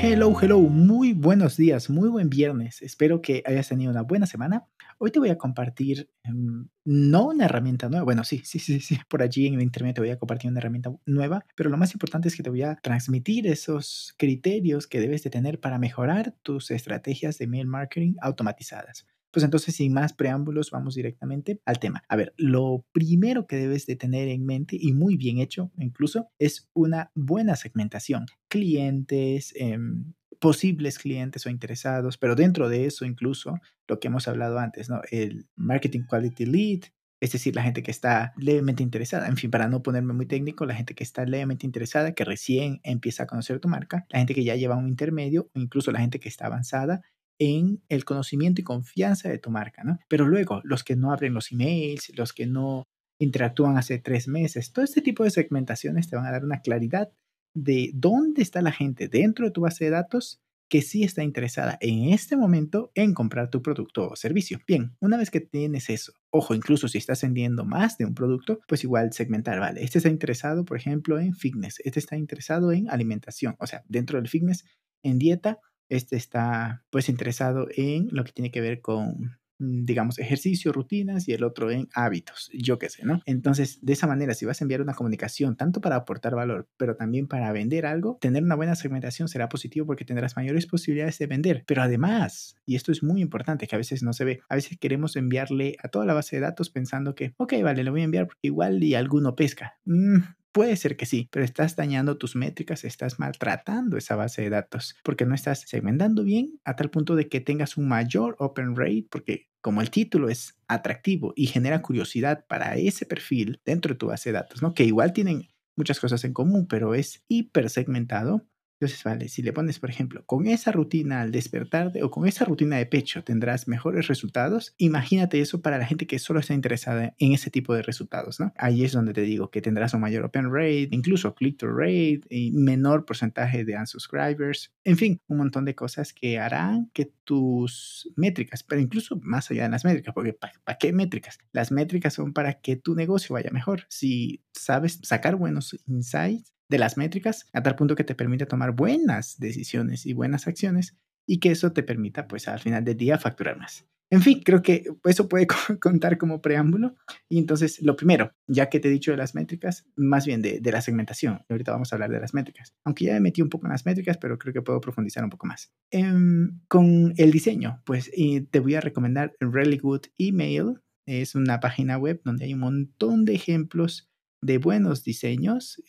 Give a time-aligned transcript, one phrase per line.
[0.00, 2.82] Hello, hello, muy buenos días, muy buen viernes.
[2.82, 4.64] Espero que hayas tenido una buena semana.
[4.98, 8.96] Hoy te voy a compartir, em, no una herramienta nueva, bueno, sí, sí, sí, sí,
[9.08, 12.28] por allí en internet te voy a compartir una herramienta nueva, pero lo más importante
[12.28, 16.70] es que te voy a transmitir esos criterios que debes de tener para mejorar tus
[16.70, 19.04] estrategias de mail marketing automatizadas.
[19.38, 22.02] Pues entonces, sin más preámbulos, vamos directamente al tema.
[22.08, 26.32] A ver, lo primero que debes de tener en mente y muy bien hecho incluso
[26.40, 28.26] es una buena segmentación.
[28.48, 34.58] Clientes, em, posibles clientes o interesados, pero dentro de eso incluso lo que hemos hablado
[34.58, 35.02] antes, ¿no?
[35.08, 36.80] El marketing quality lead,
[37.20, 40.66] es decir, la gente que está levemente interesada, en fin, para no ponerme muy técnico,
[40.66, 44.34] la gente que está levemente interesada, que recién empieza a conocer tu marca, la gente
[44.34, 47.02] que ya lleva un intermedio o incluso la gente que está avanzada
[47.38, 49.98] en el conocimiento y confianza de tu marca, ¿no?
[50.08, 52.84] Pero luego, los que no abren los emails, los que no
[53.20, 57.10] interactúan hace tres meses, todo este tipo de segmentaciones te van a dar una claridad
[57.54, 61.78] de dónde está la gente dentro de tu base de datos que sí está interesada
[61.80, 64.58] en este momento en comprar tu producto o servicio.
[64.66, 68.60] Bien, una vez que tienes eso, ojo, incluso si estás vendiendo más de un producto,
[68.68, 72.90] pues igual segmentar, vale, este está interesado, por ejemplo, en fitness, este está interesado en
[72.90, 74.66] alimentación, o sea, dentro del fitness,
[75.02, 80.18] en dieta, este está pues interesado en lo que tiene que ver con mm, digamos,
[80.18, 83.20] ejercicio, rutinas y el otro en hábitos, yo qué sé, ¿no?
[83.26, 86.94] Entonces, de esa manera, si vas a enviar una comunicación, tanto para aportar valor, pero
[86.96, 91.26] también para vender algo, tener una buena segmentación será positivo porque tendrás mayores posibilidades de
[91.26, 91.64] vender.
[91.66, 94.78] Pero además, y esto es muy importante, que a veces no se ve, a veces
[94.78, 98.04] queremos enviarle a toda la base de datos pensando que, ok, vale, lo voy a
[98.04, 99.78] enviar porque igual y alguno pesca.
[99.84, 100.18] Mm,
[100.52, 104.96] Puede ser que sí, pero estás dañando tus métricas, estás maltratando esa base de datos
[105.04, 109.06] porque no estás segmentando bien a tal punto de que tengas un mayor open rate
[109.10, 114.06] porque como el título es atractivo y genera curiosidad para ese perfil dentro de tu
[114.06, 114.72] base de datos, ¿no?
[114.74, 118.46] Que igual tienen muchas cosas en común, pero es hiper segmentado,
[118.80, 122.44] entonces, vale, si le pones, por ejemplo, con esa rutina al despertar o con esa
[122.44, 127.12] rutina de pecho tendrás mejores resultados, imagínate eso para la gente que solo está interesada
[127.18, 128.52] en ese tipo de resultados, ¿no?
[128.56, 132.52] Ahí es donde te digo que tendrás un mayor open rate, incluso click-through rate y
[132.52, 138.62] menor porcentaje de unsubscribers, en fin, un montón de cosas que harán que tus métricas,
[138.62, 141.38] pero incluso más allá de las métricas, porque ¿para qué métricas?
[141.50, 143.86] Las métricas son para que tu negocio vaya mejor.
[143.88, 148.72] Si sabes sacar buenos insights, de las métricas a tal punto que te permite tomar
[148.72, 150.96] buenas decisiones y buenas acciones
[151.26, 153.86] y que eso te permita pues al final del día facturar más.
[154.10, 155.46] En fin, creo que eso puede
[155.80, 156.94] contar como preámbulo.
[157.28, 160.60] Y entonces, lo primero, ya que te he dicho de las métricas, más bien de,
[160.64, 161.42] la segmentación.
[161.48, 162.74] Ahorita vamos a hablar de las métricas.
[162.84, 165.30] Aunque ya me metí un poco en las métricas, pero creo que puedo profundizar un
[165.30, 165.70] poco más.
[165.90, 168.10] Em, con el diseño, pues
[168.50, 170.80] te voy a recomendar Really Good Email.
[171.06, 175.82] Es una página web donde hay un montón de ejemplos de buenos diseños,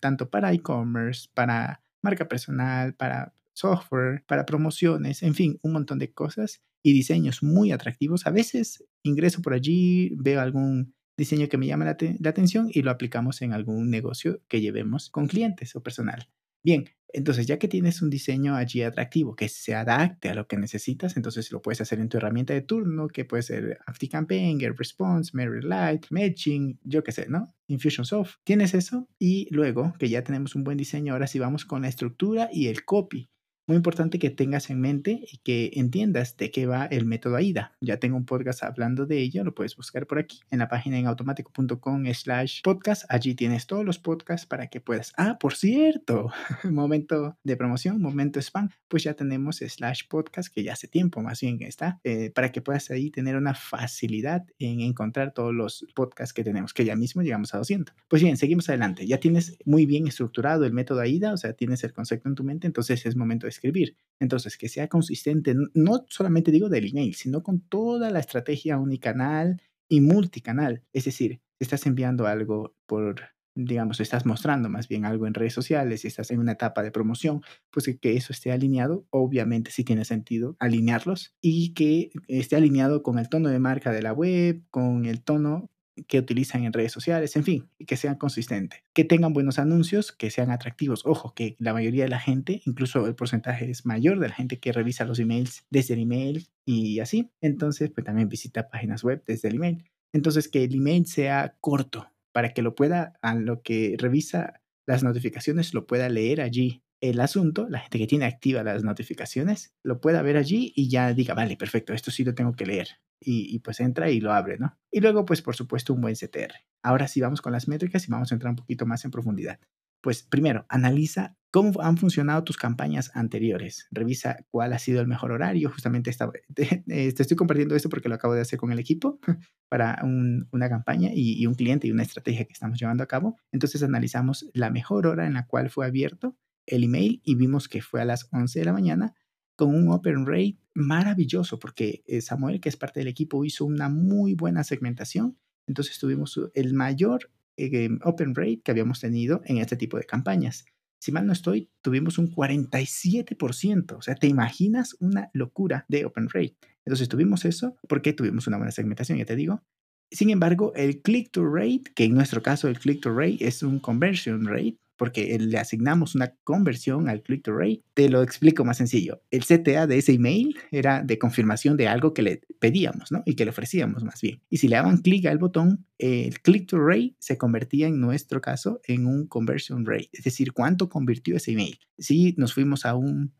[0.00, 6.12] tanto para e-commerce, para marca personal, para software, para promociones, en fin, un montón de
[6.12, 8.26] cosas y diseños muy atractivos.
[8.26, 12.82] A veces ingreso por allí, veo algún diseño que me llama la, la atención y
[12.82, 16.28] lo aplicamos en algún negocio que llevemos con clientes o personal.
[16.66, 20.56] Bien, entonces, ya que tienes un diseño allí atractivo que se adapte a lo que
[20.56, 25.30] necesitas, entonces lo puedes hacer en tu herramienta de turno, que puede ser ActiveCampaign, GetResponse,
[25.32, 27.54] MailerLite, Matching, yo qué sé, ¿no?
[27.68, 28.38] Infusionsoft.
[28.42, 31.88] Tienes eso y luego que ya tenemos un buen diseño, ahora sí vamos con la
[31.88, 33.30] estructura y el copy
[33.66, 37.72] muy importante que tengas en mente y que entiendas de qué va el método AIDA.
[37.80, 40.98] Ya tengo un podcast hablando de ello, lo puedes buscar por aquí en la página
[40.98, 43.04] en automático.com slash podcast.
[43.08, 45.12] Allí tienes todos los podcasts para que puedas.
[45.16, 46.30] Ah, por cierto,
[46.64, 51.40] momento de promoción, momento spam, pues ya tenemos slash podcast que ya hace tiempo más
[51.40, 56.32] bien está, eh, para que puedas ahí tener una facilidad en encontrar todos los podcasts
[56.32, 57.94] que tenemos, que ya mismo llegamos a 200.
[58.08, 59.06] Pues bien, seguimos adelante.
[59.06, 62.44] Ya tienes muy bien estructurado el método AIDA, o sea, tienes el concepto en tu
[62.44, 63.96] mente, entonces es momento de escribir.
[64.20, 69.60] Entonces, que sea consistente, no solamente digo del email, sino con toda la estrategia unicanal
[69.88, 70.82] y multicanal.
[70.92, 73.20] Es decir, estás enviando algo por,
[73.54, 76.90] digamos, estás mostrando más bien algo en redes sociales y estás en una etapa de
[76.90, 83.02] promoción, pues que eso esté alineado, obviamente sí tiene sentido alinearlos y que esté alineado
[83.02, 85.70] con el tono de marca de la web, con el tono
[86.08, 90.30] que utilizan en redes sociales, en fin, que sean consistentes, que tengan buenos anuncios, que
[90.30, 91.04] sean atractivos.
[91.06, 94.58] Ojo, que la mayoría de la gente, incluso el porcentaje es mayor de la gente
[94.58, 99.22] que revisa los emails desde el email y así, entonces pues también visita páginas web
[99.26, 99.90] desde el email.
[100.12, 105.02] Entonces que el email sea corto para que lo pueda, a lo que revisa las
[105.02, 110.00] notificaciones lo pueda leer allí el asunto, la gente que tiene activas las notificaciones, lo
[110.00, 112.88] pueda ver allí y ya diga, vale, perfecto, esto sí lo tengo que leer.
[113.20, 114.78] Y, pues entra y lo abre, ¿no?
[114.90, 116.52] Y luego, pues por supuesto, un buen CTR.
[116.82, 119.58] Ahora sí vamos con las métricas y vamos a entrar un poquito más en profundidad.
[120.02, 123.88] Pues primero, analiza cómo han funcionado tus campañas anteriores.
[123.90, 125.70] Revisa cuál ha sido el mejor horario.
[125.70, 129.18] Justamente esta, te, te, estoy compartiendo esto porque lo acabo de hacer con el equipo
[129.68, 133.08] para un, una campaña y, y un cliente y una estrategia que estamos llevando a
[133.08, 133.36] cabo.
[133.50, 136.36] Entonces analizamos la mejor hora en la cual fue abierto
[136.66, 139.14] el email y vimos que fue a las 11 de la mañana
[139.56, 143.88] con un open rate maravilloso porque eh, Samuel, que es parte del equipo, hizo una
[143.88, 145.36] muy buena segmentación.
[145.66, 150.64] Entonces tuvimos el mayor eh, open rate que habíamos tenido en este tipo de campañas.
[150.98, 153.96] Si mal no estoy, tuvimos un 47%.
[153.96, 156.56] O sea, ¿te imaginas una locura de open rate?
[156.84, 159.62] Entonces tuvimos eso porque tuvimos una buena segmentación, ya te digo.
[160.10, 164.46] Sin embargo, el click-to rate, que en nuestro caso el click-to rate es un conversion
[164.46, 167.82] rate, porque le asignamos una conversión al click to rate.
[167.94, 169.22] Te lo explico más sencillo.
[169.30, 173.22] El CTA de ese email era de confirmación de algo que le pedíamos, ¿no?
[173.26, 174.40] Y que le ofrecíamos más bien.
[174.50, 178.40] Y si le daban clic al botón, el click to rate se convertía en nuestro
[178.40, 181.78] caso en un conversion rate, es decir, cuánto convirtió ese email.
[181.98, 183.32] Si nos fuimos a un,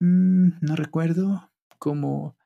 [0.00, 2.37] mmm, no recuerdo, como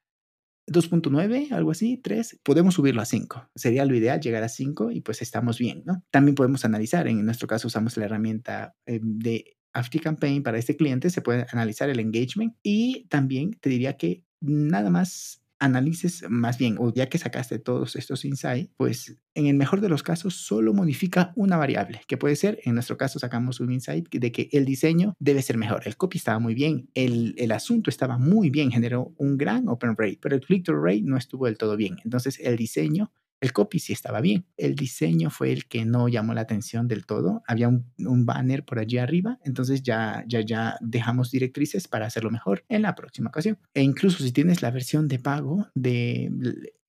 [0.72, 3.50] 2.9, algo así, 3, podemos subirlo a 5.
[3.54, 6.02] Sería lo ideal llegar a 5 y pues estamos bien, ¿no?
[6.10, 9.56] También podemos analizar, en nuestro caso usamos la herramienta eh, de
[10.02, 14.90] Campaign para este cliente, se puede analizar el engagement y también te diría que nada
[14.90, 19.80] más analices más bien, o ya que sacaste todos estos insights, pues en el mejor
[19.80, 23.72] de los casos solo modifica una variable, que puede ser, en nuestro caso sacamos un
[23.72, 25.82] insight de que el diseño debe ser mejor.
[25.86, 29.94] El copy estaba muy bien, el, el asunto estaba muy bien, generó un gran open
[29.96, 31.96] rate, pero el click-through rate no estuvo del todo bien.
[32.04, 33.12] Entonces el diseño
[33.42, 34.46] el copy sí estaba bien.
[34.56, 37.42] El diseño fue el que no llamó la atención del todo.
[37.48, 37.84] Había un,
[38.24, 42.94] banner por allí arriba, entonces ya, ya, ya dejamos directrices para hacerlo mejor en la
[42.94, 43.58] próxima ocasión.
[43.74, 46.30] E incluso si tienes la versión de pago de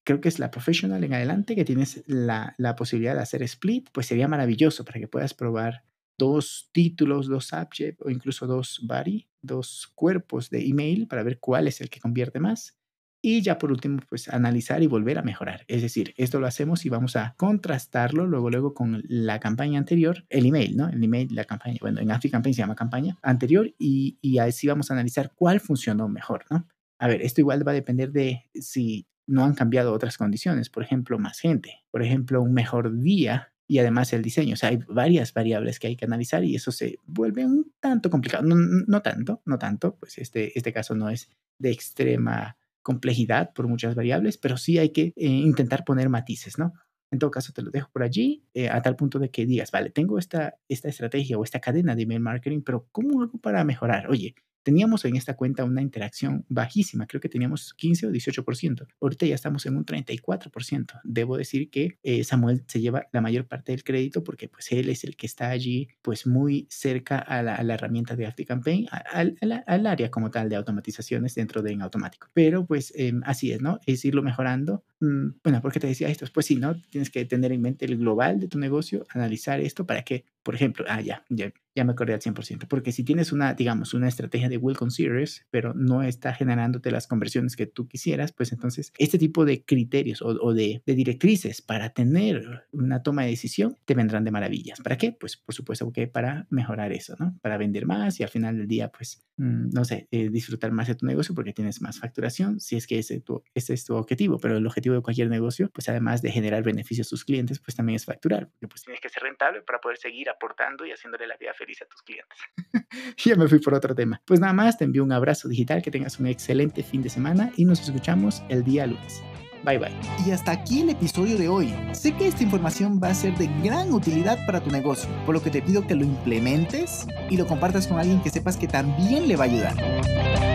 [0.03, 3.89] creo que es la professional en adelante, que tienes la, la, posibilidad de hacer split,
[3.91, 5.85] pues sería maravilloso para que puedas probar
[6.19, 11.67] dos títulos, dos subject o incluso dos body, dos cuerpos de email para ver cuál
[11.67, 12.77] es el que convierte más.
[13.25, 15.63] Y ya por último, pues analizar y volver a mejorar.
[15.69, 20.25] Es decir, esto lo hacemos y vamos a contrastarlo luego, luego con la campaña anterior,
[20.29, 20.89] el email, ¿no?
[20.89, 24.91] El email, la campaña, bueno, en Campaign se llama campaña anterior y, y así vamos
[24.91, 26.67] a analizar cuál funcionó mejor, ¿no?
[26.99, 30.83] A ver, esto igual va a depender de si no han cambiado otras condiciones, por
[30.83, 34.55] ejemplo, más gente, por ejemplo, un mejor día y además el diseño.
[34.55, 38.09] O sea, hay varias variables que hay que analizar y eso se vuelve un tanto
[38.09, 38.43] complicado.
[38.43, 43.67] No, no tanto, no tanto, pues este, este caso no es de extrema complejidad por
[43.67, 46.73] muchas variables, pero sí hay que eh, intentar poner matices, ¿no?
[47.11, 49.71] En todo caso, te lo dejo por allí, eh, a tal punto de que digas,
[49.71, 53.63] vale, tengo esta, esta estrategia o esta cadena de email marketing, pero ¿cómo hago para
[53.63, 54.09] mejorar?
[54.09, 58.87] Oye, Teníamos en esta cuenta una interacción bajísima, creo que teníamos 15 o 18%.
[59.01, 61.01] Ahorita ya estamos en un 34%.
[61.03, 64.89] Debo decir que eh, Samuel se lleva la mayor parte del crédito porque pues él
[64.89, 68.87] es el que está allí pues muy cerca a la, a la herramienta de ActiveCampaign,
[69.11, 69.37] al,
[69.67, 72.27] al, área como tal de automatizaciones dentro de en automático.
[72.33, 73.79] Pero pues eh, así es, ¿no?
[73.85, 74.83] Es irlo mejorando.
[74.99, 76.25] Mm, bueno, ¿por qué te decía esto?
[76.33, 76.75] Pues sí, ¿no?
[76.89, 80.55] Tienes que tener en mente el global de tu negocio, analizar esto para que, por
[80.55, 84.07] ejemplo, ah, ya, ya, ya me acordé al 100%, porque si tienes una, digamos, una
[84.07, 88.91] estrategia de will considerers, pero no está generándote las conversiones que tú quisieras, pues entonces
[88.97, 93.77] este tipo de criterios o, o de, de, directrices para tener una toma de decisión
[93.85, 94.81] te vendrán de maravillas.
[94.81, 95.11] ¿Para qué?
[95.11, 97.37] Pues por supuesto que para mejorar eso, ¿no?
[97.41, 100.87] Para vender más y al final del día, pues, mmm, no sé, eh, disfrutar más
[100.87, 103.95] de tu negocio porque tienes más facturación, si es que ese, tu, ese es tu
[103.95, 107.59] objetivo, pero el objetivo de cualquier negocio, pues además de generar beneficios a tus clientes,
[107.59, 110.91] pues también es facturar, porque pues tienes que ser rentable para poder seguir aportando y
[110.91, 112.37] haciéndole la vida feliz a tus clientes.
[113.25, 114.21] ya me fui por otro tema.
[114.25, 117.51] Pues nada más, te envío un abrazo digital, que tengas un excelente fin de semana
[117.57, 119.21] y nos escuchamos el día lunes.
[119.63, 119.95] Bye bye.
[120.25, 121.73] Y hasta aquí el episodio de hoy.
[121.93, 125.41] Sé que esta información va a ser de gran utilidad para tu negocio, por lo
[125.41, 129.27] que te pido que lo implementes y lo compartas con alguien que sepas que también
[129.27, 130.52] le va a ayudar.